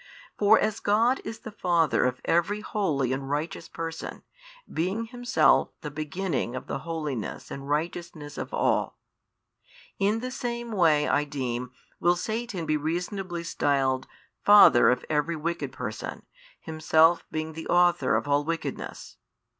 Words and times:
For 0.35 0.57
as 0.57 0.79
God 0.79 1.21
is 1.23 1.41
the 1.41 1.51
Father 1.51 2.05
of 2.05 2.21
every 2.25 2.61
holy 2.61 3.13
and 3.13 3.29
righteous 3.29 3.67
person, 3.67 4.23
being 4.67 5.05
Himself 5.05 5.69
the 5.81 5.91
beginning 5.91 6.55
of 6.55 6.65
the 6.65 6.79
holiness 6.79 7.51
and 7.51 7.69
righteousness 7.69 8.35
of 8.35 8.51
all: 8.51 8.97
in 9.99 10.19
the 10.19 10.31
same 10.31 10.71
way 10.71 11.07
I 11.07 11.23
deem 11.23 11.69
will 11.99 12.15
Satan 12.15 12.65
be 12.65 12.77
reasonably 12.77 13.43
styled 13.43 14.07
father 14.43 14.89
of 14.89 15.05
every 15.07 15.35
wicked 15.35 15.71
person, 15.71 16.25
himself 16.59 17.23
being 17.29 17.53
the 17.53 17.67
author 17.67 18.15
of 18.15 18.27
all 18.27 18.43
wickedness. 18.43 19.17